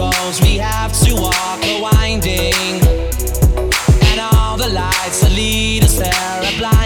Roads 0.00 0.40
we 0.40 0.56
have 0.56 0.92
to 1.04 1.14
walk 1.14 1.60
are 1.62 1.82
winding, 1.82 2.80
and 4.08 4.18
all 4.18 4.56
the 4.56 4.68
lights 4.68 5.20
that 5.20 5.32
lead 5.34 5.84
us 5.84 5.98
there 5.98 6.14
are 6.14 6.58
blinding. 6.58 6.79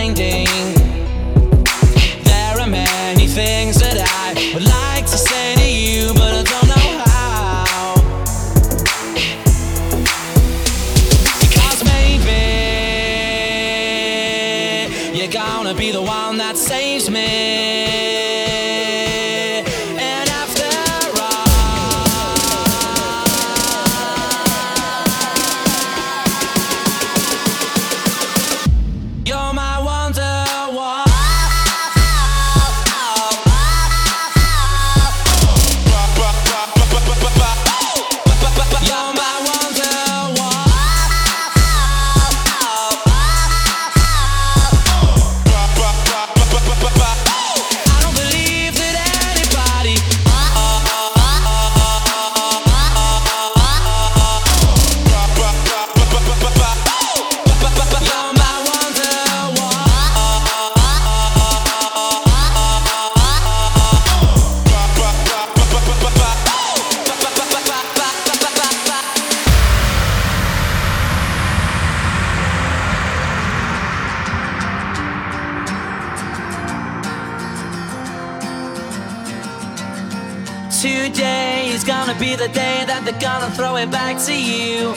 Today 80.84 81.70
is 81.72 81.82
gonna 81.82 82.14
be 82.18 82.36
the 82.36 82.48
day 82.48 82.84
that 82.84 83.06
they're 83.06 83.18
gonna 83.18 83.50
throw 83.56 83.76
it 83.76 83.90
back 83.90 84.20
to 84.28 84.36
you. 84.36 84.92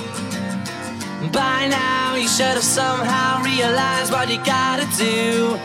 By 1.31 1.67
now, 1.71 2.15
you 2.15 2.27
should 2.27 2.59
have 2.59 2.69
somehow 2.81 3.41
realized 3.41 4.11
what 4.11 4.27
you 4.29 4.35
gotta 4.43 4.83
do. 4.97 5.55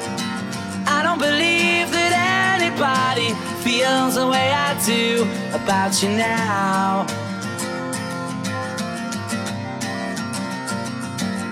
I 0.86 1.02
don't 1.02 1.18
believe 1.18 1.90
that 1.90 2.12
anybody 2.54 3.34
feels 3.66 4.14
the 4.14 4.28
way 4.28 4.52
I 4.52 4.78
do 4.86 5.26
about 5.60 6.00
you 6.00 6.10
now. 6.10 7.04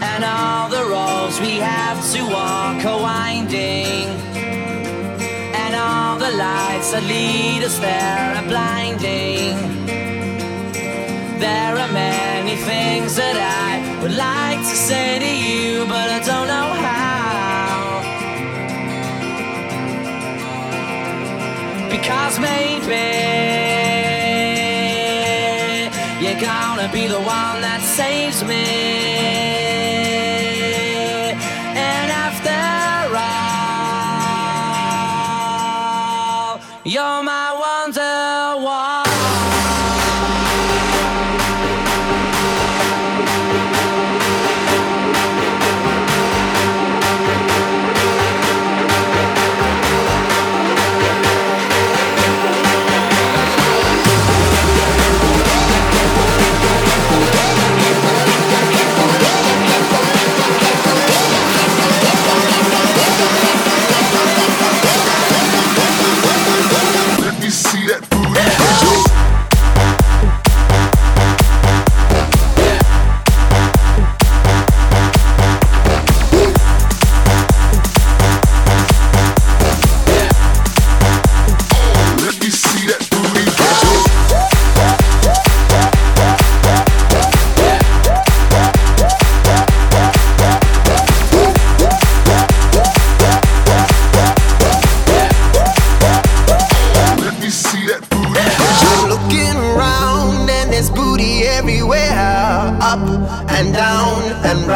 And 0.01 0.23
all 0.23 0.69
the 0.69 0.85
roads 0.95 1.41
we 1.41 1.59
have 1.59 1.99
to 2.13 2.23
walk 2.23 2.85
are 2.85 3.03
winding. 3.03 4.30
All 5.83 6.19
the 6.19 6.33
lights 6.37 6.91
that 6.93 7.05
lead 7.05 7.63
us 7.65 7.79
there 7.79 8.35
are 8.39 8.47
blinding. 8.53 9.57
There 11.47 11.75
are 11.83 11.93
many 11.93 12.57
things 12.71 13.17
that 13.17 13.37
I 13.65 14.03
would 14.03 14.15
like 14.15 14.59
to 14.59 14.77
say 14.89 15.19
to 15.25 15.33
you, 15.47 15.87
but 15.87 16.07
I 16.17 16.21
don't 16.31 16.49
know 16.55 16.71
how. 16.87 17.79
Because 21.95 22.35
maybe 22.51 23.07
you're 26.23 26.41
gonna 26.53 26.89
be 26.93 27.07
the 27.07 27.23
one 27.41 27.57
that 27.67 27.81
saves 27.99 28.45
me. 28.45 29.60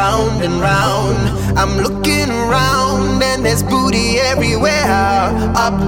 Round 0.04 0.42
and 0.44 0.60
round. 0.60 1.18
I'm 1.58 1.74
looking 1.86 2.28
around 2.28 3.22
and 3.22 3.40
there's 3.44 3.62
booty 3.62 4.08
everywhere. 4.32 4.84
Up 5.66 5.78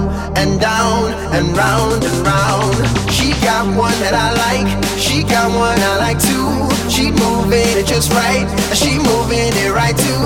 and 0.41 0.59
down 0.59 1.13
and 1.35 1.45
round 1.55 2.01
and 2.09 2.19
round. 2.25 2.75
She 3.15 3.27
got 3.45 3.63
one 3.77 3.97
that 4.03 4.15
I 4.25 4.29
like. 4.45 4.69
She 5.05 5.17
got 5.21 5.47
one 5.67 5.79
I 5.91 5.95
like 6.05 6.19
too. 6.29 6.49
She 6.89 7.05
moving 7.23 7.69
it 7.79 7.85
just 7.85 8.09
right. 8.11 8.47
She 8.81 8.97
moving 8.97 9.53
it 9.63 9.71
right 9.81 9.97
too. 10.05 10.25